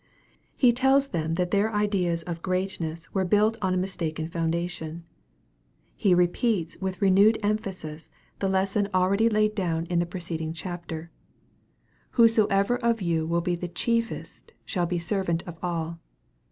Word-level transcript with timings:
He 0.57 0.73
tells 0.73 1.09
them 1.09 1.35
that 1.35 1.51
their 1.51 1.71
ideas 1.71 2.23
of 2.23 2.41
greatness 2.41 3.13
were 3.13 3.23
built 3.23 3.57
on 3.61 3.75
a 3.75 3.77
mistaken 3.77 4.27
foundation. 4.27 5.03
He 5.95 6.15
repeats 6.15 6.75
with 6.81 6.99
renewed 7.03 7.37
emphasis, 7.43 8.09
the 8.39 8.49
lesson 8.49 8.89
already 8.95 9.29
laid 9.29 9.55
10 9.55 9.85
218 9.85 9.85
EXPOSITORY 9.85 9.85
THOUGHTS. 9.85 9.89
down 9.89 9.93
in 9.93 9.99
the 9.99 10.11
preceding 10.47 10.53
chapter, 10.53 11.11
"Whosoever 12.17 12.77
of 12.77 13.03
you 13.03 13.27
will 13.27 13.41
be 13.41 13.53
the 13.55 13.67
chiefest 13.67 14.53
shall 14.65 14.87
be 14.87 14.97
servant 14.97 15.43
of 15.47 15.59
all." 15.61 15.99